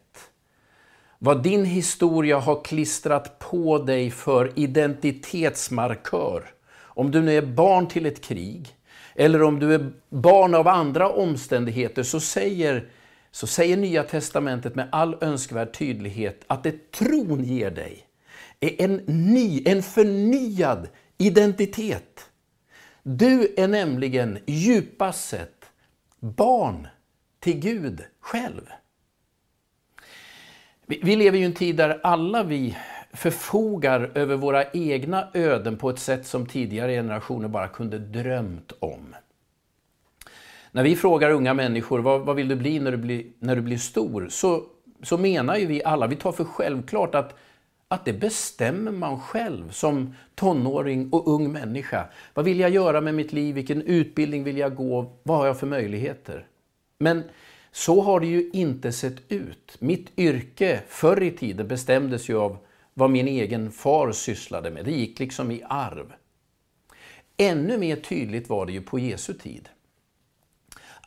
vad 1.18 1.42
din 1.42 1.64
historia 1.64 2.38
har 2.38 2.64
klistrat 2.64 3.38
på 3.38 3.78
dig 3.78 4.10
för 4.10 4.58
identitetsmarkör, 4.58 6.44
om 6.74 7.10
du 7.10 7.22
nu 7.22 7.36
är 7.36 7.42
barn 7.42 7.88
till 7.88 8.06
ett 8.06 8.20
krig, 8.24 8.76
eller 9.14 9.42
om 9.42 9.58
du 9.58 9.74
är 9.74 9.92
barn 10.08 10.54
av 10.54 10.68
andra 10.68 11.08
omständigheter, 11.08 12.02
så 12.02 12.20
säger, 12.20 12.88
så 13.30 13.46
säger 13.46 13.76
Nya 13.76 14.02
Testamentet 14.02 14.74
med 14.74 14.88
all 14.92 15.16
önskvärd 15.20 15.74
tydlighet 15.74 16.44
att 16.46 16.62
det 16.62 16.90
tron 16.90 17.44
ger 17.44 17.70
dig 17.70 18.06
är 18.60 18.82
en 18.82 18.96
ny, 19.06 19.62
en 19.66 19.82
förnyad 19.82 20.88
identitet. 21.18 22.31
Du 23.02 23.54
är 23.56 23.68
nämligen 23.68 24.38
djupast 24.46 25.28
sett 25.28 25.64
barn 26.20 26.88
till 27.40 27.60
Gud 27.60 28.04
själv. 28.20 28.62
Vi 30.86 31.16
lever 31.16 31.38
ju 31.38 31.44
i 31.44 31.46
en 31.46 31.54
tid 31.54 31.76
där 31.76 32.00
alla 32.02 32.42
vi 32.42 32.76
förfogar 33.12 34.10
över 34.14 34.36
våra 34.36 34.70
egna 34.70 35.28
öden 35.34 35.76
på 35.76 35.90
ett 35.90 35.98
sätt 35.98 36.26
som 36.26 36.46
tidigare 36.46 36.92
generationer 36.92 37.48
bara 37.48 37.68
kunde 37.68 37.98
drömt 37.98 38.72
om. 38.78 39.14
När 40.70 40.82
vi 40.82 40.96
frågar 40.96 41.30
unga 41.30 41.54
människor 41.54 41.98
vad, 41.98 42.20
vad 42.20 42.36
vill 42.36 42.48
du 42.48 42.56
bli 42.56 42.78
när 42.78 42.90
du 42.90 42.96
blir, 42.96 43.24
när 43.38 43.56
du 43.56 43.62
blir 43.62 43.78
stor 43.78 44.28
så, 44.30 44.62
så 45.02 45.18
menar 45.18 45.56
ju 45.56 45.66
vi 45.66 45.84
alla, 45.84 46.06
vi 46.06 46.16
tar 46.16 46.32
för 46.32 46.44
självklart 46.44 47.14
att, 47.14 47.34
att 47.92 48.04
det 48.04 48.12
bestämmer 48.12 48.92
man 48.92 49.20
själv 49.20 49.70
som 49.70 50.14
tonåring 50.34 51.10
och 51.12 51.34
ung 51.34 51.52
människa. 51.52 52.08
Vad 52.34 52.44
vill 52.44 52.60
jag 52.60 52.70
göra 52.70 53.00
med 53.00 53.14
mitt 53.14 53.32
liv? 53.32 53.54
Vilken 53.54 53.82
utbildning 53.82 54.44
vill 54.44 54.58
jag 54.58 54.74
gå? 54.74 55.12
Vad 55.22 55.38
har 55.38 55.46
jag 55.46 55.58
för 55.58 55.66
möjligheter? 55.66 56.46
Men 56.98 57.22
så 57.72 58.00
har 58.00 58.20
det 58.20 58.26
ju 58.26 58.50
inte 58.52 58.92
sett 58.92 59.32
ut. 59.32 59.76
Mitt 59.78 60.18
yrke 60.18 60.82
förr 60.88 61.22
i 61.22 61.30
tiden 61.30 61.68
bestämdes 61.68 62.28
ju 62.28 62.38
av 62.38 62.58
vad 62.94 63.10
min 63.10 63.28
egen 63.28 63.70
far 63.70 64.12
sysslade 64.12 64.70
med. 64.70 64.84
Det 64.84 64.92
gick 64.92 65.18
liksom 65.18 65.50
i 65.50 65.62
arv. 65.68 66.12
Ännu 67.36 67.78
mer 67.78 67.96
tydligt 67.96 68.48
var 68.48 68.66
det 68.66 68.72
ju 68.72 68.82
på 68.82 68.98
Jesu 68.98 69.34
tid. 69.34 69.68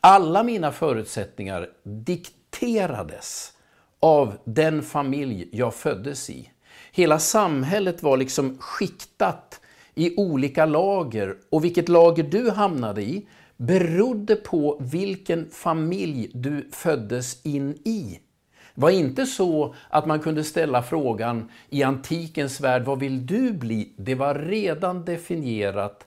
Alla 0.00 0.42
mina 0.42 0.72
förutsättningar 0.72 1.70
dikterades 1.82 3.52
av 4.00 4.38
den 4.44 4.82
familj 4.82 5.48
jag 5.52 5.74
föddes 5.74 6.30
i. 6.30 6.50
Hela 6.96 7.18
samhället 7.18 8.02
var 8.02 8.16
liksom 8.16 8.58
skiktat 8.58 9.60
i 9.94 10.16
olika 10.16 10.66
lager 10.66 11.36
och 11.50 11.64
vilket 11.64 11.88
lager 11.88 12.22
du 12.22 12.50
hamnade 12.50 13.02
i 13.02 13.26
berodde 13.56 14.36
på 14.36 14.78
vilken 14.80 15.50
familj 15.50 16.30
du 16.34 16.68
föddes 16.72 17.46
in 17.46 17.70
i. 17.84 18.20
Det 18.74 18.80
var 18.80 18.90
inte 18.90 19.26
så 19.26 19.74
att 19.90 20.06
man 20.06 20.20
kunde 20.20 20.44
ställa 20.44 20.82
frågan 20.82 21.50
i 21.70 21.82
antikens 21.82 22.60
värld, 22.60 22.84
vad 22.84 23.00
vill 23.00 23.26
du 23.26 23.52
bli? 23.52 23.92
Det 23.96 24.14
var 24.14 24.34
redan 24.34 25.04
definierat 25.04 26.06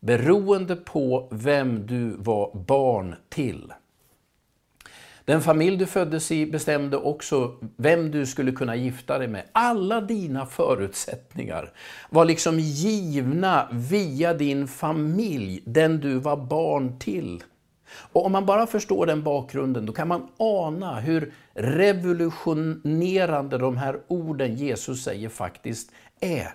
beroende 0.00 0.76
på 0.76 1.28
vem 1.30 1.86
du 1.86 2.10
var 2.10 2.64
barn 2.66 3.14
till. 3.28 3.72
Den 5.26 5.42
familj 5.42 5.76
du 5.76 5.86
föddes 5.86 6.30
i 6.30 6.46
bestämde 6.46 6.96
också 6.96 7.56
vem 7.76 8.10
du 8.10 8.26
skulle 8.26 8.52
kunna 8.52 8.76
gifta 8.76 9.18
dig 9.18 9.28
med. 9.28 9.44
Alla 9.52 10.00
dina 10.00 10.46
förutsättningar 10.46 11.72
var 12.10 12.24
liksom 12.24 12.60
givna 12.60 13.68
via 13.72 14.34
din 14.34 14.68
familj, 14.68 15.62
den 15.64 16.00
du 16.00 16.18
var 16.18 16.36
barn 16.36 16.98
till. 16.98 17.42
Och 18.12 18.26
om 18.26 18.32
man 18.32 18.46
bara 18.46 18.66
förstår 18.66 19.06
den 19.06 19.22
bakgrunden, 19.22 19.86
då 19.86 19.92
kan 19.92 20.08
man 20.08 20.28
ana 20.36 21.00
hur 21.00 21.32
revolutionerande 21.54 23.58
de 23.58 23.76
här 23.76 24.00
orden 24.08 24.54
Jesus 24.54 25.04
säger 25.04 25.28
faktiskt 25.28 25.92
är. 26.20 26.54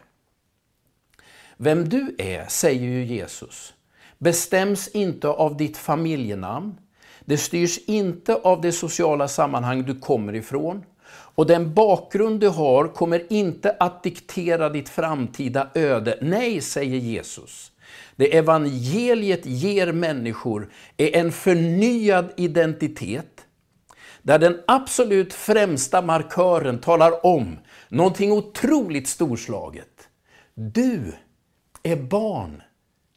Vem 1.57 1.89
du 1.89 2.15
är, 2.17 2.45
säger 2.45 2.87
ju 2.87 3.05
Jesus, 3.05 3.73
bestäms 4.17 4.87
inte 4.87 5.27
av 5.27 5.57
ditt 5.57 5.77
familjenamn. 5.77 6.77
Det 7.25 7.37
styrs 7.37 7.77
inte 7.77 8.35
av 8.35 8.61
det 8.61 8.71
sociala 8.71 9.27
sammanhang 9.27 9.83
du 9.83 9.99
kommer 9.99 10.35
ifrån. 10.35 10.83
Och 11.09 11.45
den 11.45 11.73
bakgrund 11.73 12.39
du 12.39 12.47
har 12.47 12.87
kommer 12.87 13.33
inte 13.33 13.75
att 13.79 14.03
diktera 14.03 14.69
ditt 14.69 14.89
framtida 14.89 15.69
öde. 15.75 16.17
Nej, 16.21 16.61
säger 16.61 16.97
Jesus. 16.97 17.71
Det 18.15 18.37
evangeliet 18.37 19.45
ger 19.45 19.91
människor 19.91 20.71
är 20.97 21.15
en 21.15 21.31
förnyad 21.31 22.29
identitet 22.37 23.45
där 24.21 24.39
den 24.39 24.61
absolut 24.67 25.33
främsta 25.33 26.01
markören 26.01 26.79
talar 26.79 27.25
om 27.25 27.59
någonting 27.89 28.31
otroligt 28.31 29.07
storslaget. 29.07 30.07
Du 30.53 31.13
är 31.83 31.95
barn 31.95 32.61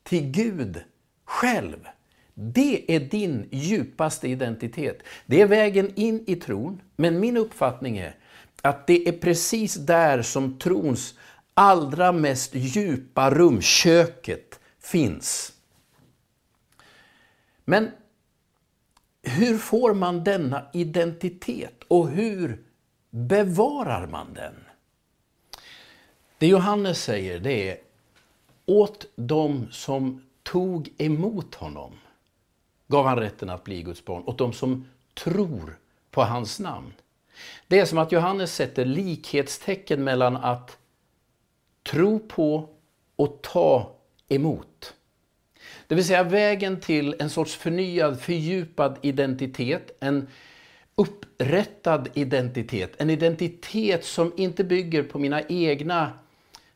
till 0.03 0.31
Gud 0.31 0.83
själv. 1.25 1.89
Det 2.35 2.95
är 2.95 3.01
din 3.01 3.49
djupaste 3.51 4.29
identitet. 4.29 5.03
Det 5.27 5.41
är 5.41 5.47
vägen 5.47 5.93
in 5.95 6.25
i 6.27 6.37
tron, 6.37 6.83
men 6.97 7.21
min 7.21 7.37
uppfattning 7.37 7.99
är 7.99 8.17
att 8.63 8.87
det 8.87 9.09
är 9.09 9.13
precis 9.13 9.75
där 9.75 10.23
som 10.23 10.59
trons 10.59 11.15
allra 11.55 12.13
mest 12.13 12.55
djupa 12.55 13.31
rum, 13.31 13.61
köket, 13.61 14.61
finns. 14.81 15.53
Men 17.65 17.91
hur 19.23 19.59
får 19.59 19.95
man 19.95 20.25
denna 20.25 20.67
identitet 20.73 21.83
och 21.89 22.09
hur 22.09 22.63
bevarar 23.11 24.07
man 24.07 24.35
den? 24.35 24.55
Det 26.39 26.47
Johannes 26.47 27.03
säger 27.03 27.39
det 27.39 27.71
är 27.71 27.79
åt 28.67 29.07
dem 29.17 29.69
som 29.71 30.23
tog 30.43 30.95
emot 30.99 31.55
honom 31.55 31.93
gav 32.95 33.07
han 33.07 33.19
rätten 33.19 33.51
att 33.51 33.65
bli 33.65 33.83
Guds 33.83 34.05
barn, 34.05 34.23
åt 34.27 34.39
dem 34.39 34.53
som 34.53 34.89
tror 35.15 35.79
på 36.11 36.23
hans 36.23 36.61
namn. 36.61 36.93
Det 37.69 37.81
är 37.81 37.85
som 37.85 37.99
att 37.99 38.13
Johannes 38.13 38.55
sätter 38.55 38.85
likhetstecken 38.85 40.05
mellan 40.05 40.37
att 40.37 40.79
tro 41.83 42.19
på 42.19 42.69
och 43.17 43.43
ta 43.43 43.97
emot. 44.29 44.95
Det 45.87 45.95
vill 45.95 46.05
säga 46.05 46.23
vägen 46.23 46.81
till 46.81 47.17
en 47.19 47.31
sorts 47.31 47.55
förnyad, 47.55 48.21
fördjupad 48.21 48.99
identitet, 49.03 49.97
en 50.01 50.29
upprättad 50.95 52.09
identitet, 52.15 52.93
en 52.99 53.11
identitet 53.11 54.05
som 54.05 54.33
inte 54.37 54.65
bygger 54.65 55.03
på 55.03 55.19
mina 55.19 55.43
egna 55.43 56.13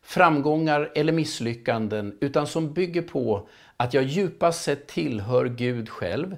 framgångar 0.01 0.91
eller 0.95 1.13
misslyckanden, 1.13 2.17
utan 2.21 2.47
som 2.47 2.73
bygger 2.73 3.01
på 3.01 3.47
att 3.79 3.93
jag 3.93 4.03
djupast 4.03 4.63
sett 4.63 4.87
tillhör 4.87 5.45
Gud 5.45 5.89
själv. 5.89 6.37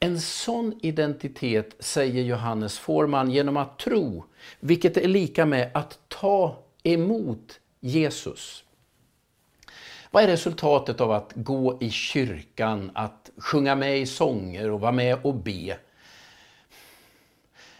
En 0.00 0.20
sån 0.20 0.78
identitet, 0.82 1.76
säger 1.78 2.22
Johannes, 2.22 2.78
får 2.78 3.06
man 3.06 3.30
genom 3.30 3.56
att 3.56 3.78
tro, 3.78 4.24
vilket 4.60 4.96
är 4.96 5.08
lika 5.08 5.46
med 5.46 5.70
att 5.74 5.98
ta 6.08 6.64
emot 6.82 7.60
Jesus. 7.80 8.64
Vad 10.10 10.22
är 10.24 10.26
resultatet 10.26 11.00
av 11.00 11.12
att 11.12 11.32
gå 11.34 11.78
i 11.80 11.90
kyrkan, 11.90 12.90
att 12.94 13.30
sjunga 13.36 13.74
med 13.74 13.98
i 13.98 14.06
sånger 14.06 14.70
och 14.70 14.80
vara 14.80 14.92
med 14.92 15.18
och 15.22 15.34
be? 15.34 15.78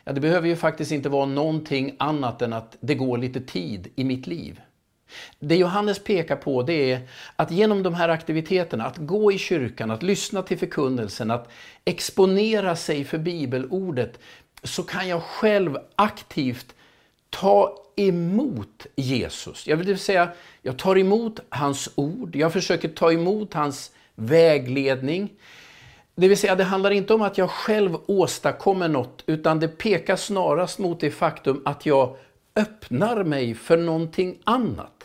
Ja, 0.04 0.12
det 0.12 0.20
behöver 0.20 0.48
ju 0.48 0.56
faktiskt 0.56 0.92
inte 0.92 1.08
vara 1.08 1.26
någonting 1.26 1.96
annat 1.98 2.42
än 2.42 2.52
att 2.52 2.76
det 2.80 2.94
går 2.94 3.18
lite 3.18 3.40
tid 3.40 3.88
i 3.94 4.04
mitt 4.04 4.26
liv. 4.26 4.60
Det 5.38 5.56
Johannes 5.56 5.98
pekar 5.98 6.36
på 6.36 6.62
det 6.62 6.92
är 6.92 7.00
att 7.36 7.50
genom 7.50 7.82
de 7.82 7.94
här 7.94 8.08
aktiviteterna, 8.08 8.84
att 8.84 8.96
gå 8.96 9.32
i 9.32 9.38
kyrkan, 9.38 9.90
att 9.90 10.02
lyssna 10.02 10.42
till 10.42 10.58
förkunnelsen, 10.58 11.30
att 11.30 11.48
exponera 11.84 12.76
sig 12.76 13.04
för 13.04 13.18
bibelordet, 13.18 14.18
så 14.62 14.82
kan 14.82 15.08
jag 15.08 15.22
själv 15.22 15.78
aktivt 15.96 16.74
ta 17.30 17.76
emot 17.96 18.86
Jesus. 18.96 19.66
Jag 19.66 19.76
vill 19.76 19.98
säga, 19.98 20.28
jag 20.62 20.78
tar 20.78 20.98
emot 20.98 21.40
hans 21.48 21.90
ord, 21.94 22.36
jag 22.36 22.52
försöker 22.52 22.88
ta 22.88 23.12
emot 23.12 23.54
hans 23.54 23.90
vägledning. 24.14 25.30
Det 26.14 26.28
vill 26.28 26.38
säga, 26.38 26.54
det 26.54 26.64
handlar 26.64 26.90
inte 26.90 27.14
om 27.14 27.22
att 27.22 27.38
jag 27.38 27.50
själv 27.50 27.96
åstadkommer 28.06 28.88
något, 28.88 29.24
utan 29.26 29.60
det 29.60 29.68
pekar 29.68 30.16
snarast 30.16 30.78
mot 30.78 31.00
det 31.00 31.10
faktum 31.10 31.62
att 31.64 31.86
jag 31.86 32.16
öppnar 32.56 33.24
mig 33.24 33.54
för 33.54 33.76
någonting 33.76 34.38
annat. 34.44 34.99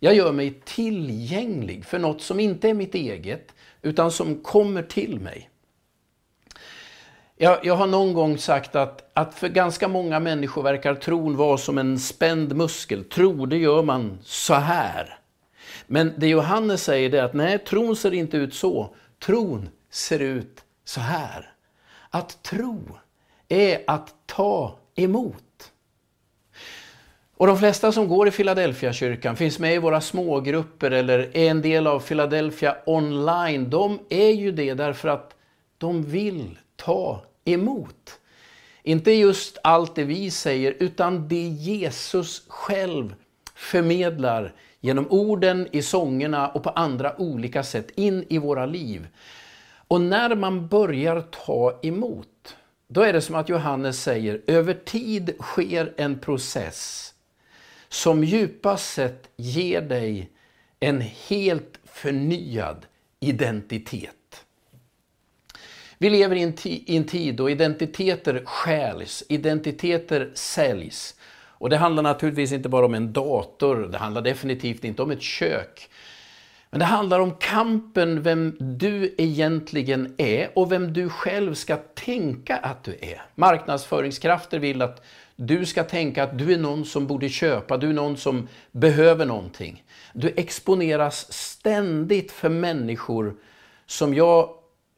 Jag 0.00 0.14
gör 0.14 0.32
mig 0.32 0.60
tillgänglig 0.64 1.84
för 1.84 1.98
något 1.98 2.22
som 2.22 2.40
inte 2.40 2.68
är 2.68 2.74
mitt 2.74 2.94
eget, 2.94 3.54
utan 3.82 4.10
som 4.10 4.42
kommer 4.42 4.82
till 4.82 5.20
mig. 5.20 5.50
Jag, 7.36 7.64
jag 7.64 7.76
har 7.76 7.86
någon 7.86 8.12
gång 8.12 8.38
sagt 8.38 8.76
att, 8.76 9.10
att 9.12 9.34
för 9.34 9.48
ganska 9.48 9.88
många 9.88 10.20
människor 10.20 10.62
verkar 10.62 10.94
tron 10.94 11.36
vara 11.36 11.58
som 11.58 11.78
en 11.78 11.98
spänd 11.98 12.56
muskel. 12.56 13.04
Tro, 13.04 13.46
det 13.46 13.56
gör 13.56 13.82
man 13.82 14.18
så 14.22 14.54
här. 14.54 15.18
Men 15.86 16.12
det 16.16 16.28
Johannes 16.28 16.82
säger 16.84 17.14
är 17.14 17.22
att 17.22 17.34
nej, 17.34 17.58
tron 17.58 17.96
ser 17.96 18.14
inte 18.14 18.36
ut 18.36 18.54
så. 18.54 18.94
Tron 19.18 19.68
ser 19.90 20.18
ut 20.18 20.64
så 20.84 21.00
här. 21.00 21.52
Att 22.10 22.42
tro 22.42 22.98
är 23.48 23.84
att 23.86 24.14
ta 24.26 24.78
emot. 24.94 25.45
Och 27.38 27.46
de 27.46 27.58
flesta 27.58 27.92
som 27.92 28.08
går 28.08 28.28
i 28.28 28.30
Philadelphia 28.30 28.92
kyrkan 28.92 29.36
finns 29.36 29.58
med 29.58 29.74
i 29.74 29.78
våra 29.78 30.00
smågrupper 30.00 30.90
eller 30.90 31.18
är 31.18 31.50
en 31.50 31.62
del 31.62 31.86
av 31.86 32.00
Philadelphia 32.00 32.76
online. 32.86 33.70
De 33.70 33.98
är 34.08 34.30
ju 34.30 34.52
det 34.52 34.74
därför 34.74 35.08
att 35.08 35.34
de 35.78 36.02
vill 36.02 36.58
ta 36.76 37.22
emot. 37.44 38.20
Inte 38.82 39.12
just 39.12 39.58
allt 39.62 39.94
det 39.94 40.04
vi 40.04 40.30
säger, 40.30 40.76
utan 40.78 41.28
det 41.28 41.48
Jesus 41.48 42.42
själv 42.48 43.14
förmedlar 43.54 44.54
genom 44.80 45.06
orden 45.10 45.68
i 45.72 45.82
sångerna 45.82 46.48
och 46.48 46.62
på 46.62 46.70
andra 46.70 47.20
olika 47.20 47.62
sätt 47.62 47.90
in 47.94 48.24
i 48.28 48.38
våra 48.38 48.66
liv. 48.66 49.06
Och 49.88 50.00
när 50.00 50.34
man 50.34 50.68
börjar 50.68 51.20
ta 51.20 51.80
emot, 51.82 52.56
då 52.88 53.00
är 53.00 53.12
det 53.12 53.20
som 53.20 53.34
att 53.34 53.48
Johannes 53.48 54.02
säger, 54.02 54.42
över 54.46 54.74
tid 54.74 55.34
sker 55.40 55.94
en 55.96 56.18
process 56.18 57.12
som 57.88 58.24
djupast 58.24 58.94
sett 58.94 59.28
ger 59.36 59.80
dig 59.80 60.30
en 60.80 61.00
helt 61.00 61.78
förnyad 61.84 62.86
identitet. 63.20 64.12
Vi 65.98 66.10
lever 66.10 66.36
i 66.36 66.42
en, 66.42 66.52
i 66.64 66.96
en 66.96 67.04
tid 67.04 67.34
då 67.34 67.50
identiteter 67.50 68.42
stjäls, 68.44 69.24
identiteter 69.28 70.30
säljs. 70.34 71.14
Och 71.58 71.70
det 71.70 71.76
handlar 71.76 72.02
naturligtvis 72.02 72.52
inte 72.52 72.68
bara 72.68 72.86
om 72.86 72.94
en 72.94 73.12
dator, 73.12 73.88
det 73.92 73.98
handlar 73.98 74.22
definitivt 74.22 74.84
inte 74.84 75.02
om 75.02 75.10
ett 75.10 75.22
kök. 75.22 75.90
Men 76.76 76.80
det 76.80 76.86
handlar 76.86 77.20
om 77.20 77.34
kampen 77.34 78.22
vem 78.22 78.56
du 78.60 79.14
egentligen 79.18 80.14
är 80.16 80.58
och 80.58 80.72
vem 80.72 80.92
du 80.92 81.08
själv 81.08 81.54
ska 81.54 81.76
tänka 81.76 82.56
att 82.56 82.84
du 82.84 82.90
är. 83.00 83.22
Marknadsföringskrafter 83.34 84.58
vill 84.58 84.82
att 84.82 85.04
du 85.36 85.66
ska 85.66 85.84
tänka 85.84 86.24
att 86.24 86.38
du 86.38 86.52
är 86.52 86.58
någon 86.58 86.84
som 86.84 87.06
borde 87.06 87.28
köpa, 87.28 87.76
du 87.76 87.88
är 87.88 87.92
någon 87.92 88.16
som 88.16 88.48
behöver 88.72 89.26
någonting. 89.26 89.84
Du 90.12 90.32
exponeras 90.36 91.32
ständigt 91.32 92.32
för 92.32 92.48
människor 92.48 93.34
som 93.86 94.14
jag 94.14 94.50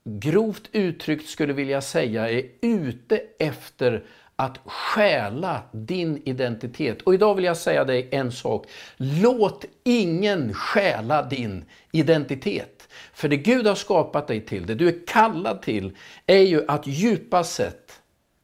grovt 0.04 0.68
uttryckt 0.72 1.28
skulle 1.28 1.52
vilja 1.52 1.80
säga 1.80 2.30
är 2.30 2.42
ute 2.60 3.20
efter 3.38 4.04
att 4.40 4.58
stjäla 4.64 5.62
din 5.72 6.22
identitet. 6.24 7.02
Och 7.02 7.14
idag 7.14 7.34
vill 7.34 7.44
jag 7.44 7.56
säga 7.56 7.84
dig 7.84 8.08
en 8.12 8.32
sak. 8.32 8.66
Låt 8.96 9.64
ingen 9.84 10.54
stjäla 10.54 11.22
din 11.22 11.64
identitet. 11.92 12.88
För 13.12 13.28
det 13.28 13.36
Gud 13.36 13.66
har 13.66 13.74
skapat 13.74 14.26
dig 14.26 14.46
till, 14.46 14.66
det 14.66 14.74
du 14.74 14.88
är 14.88 15.06
kallad 15.06 15.62
till, 15.62 15.96
är 16.26 16.38
ju 16.38 16.64
att 16.68 16.86
djupast 16.86 17.54
sett 17.54 18.02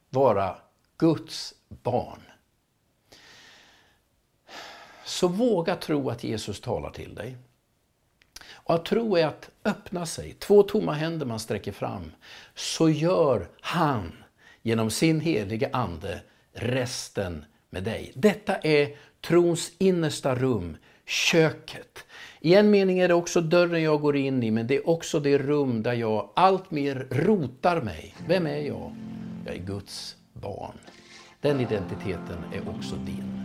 vara 0.09 0.55
Guds 0.97 1.53
barn. 1.69 2.21
Så 5.05 5.27
våga 5.27 5.75
tro 5.75 6.09
att 6.09 6.23
Jesus 6.23 6.61
talar 6.61 6.89
till 6.89 7.15
dig. 7.15 7.37
Och 8.53 8.75
att 8.75 8.85
tro 8.85 9.17
är 9.17 9.25
att 9.25 9.49
öppna 9.65 10.05
sig, 10.05 10.33
två 10.33 10.63
tomma 10.63 10.93
händer 10.93 11.25
man 11.25 11.39
sträcker 11.39 11.71
fram. 11.71 12.11
Så 12.55 12.89
gör 12.89 13.49
han 13.61 14.11
genom 14.65 14.89
sin 14.89 15.19
heliga 15.19 15.69
Ande 15.73 16.19
resten 16.53 17.45
med 17.69 17.83
dig. 17.83 18.11
Detta 18.15 18.55
är 18.55 18.95
trons 19.21 19.71
innersta 19.77 20.35
rum, 20.35 20.77
köket. 21.05 22.05
I 22.41 22.55
en 22.55 22.69
mening 22.69 22.99
är 22.99 23.07
det 23.07 23.13
också 23.13 23.41
dörren 23.41 23.83
jag 23.83 24.01
går 24.01 24.15
in 24.15 24.43
i, 24.43 24.51
men 24.51 24.67
det 24.67 24.75
är 24.75 24.89
också 24.89 25.19
det 25.19 25.37
rum 25.37 25.83
där 25.83 25.93
jag 25.93 26.29
allt 26.35 26.71
mer 26.71 27.07
rotar 27.11 27.81
mig. 27.81 28.15
Vem 28.27 28.47
är 28.47 28.57
jag? 28.57 28.95
Jag 29.45 29.55
är 29.55 29.59
Guds 29.59 30.15
barn. 30.33 30.77
Den 31.41 31.59
identiteten 31.59 32.37
är 32.53 32.69
också 32.69 32.95
din. 32.95 33.44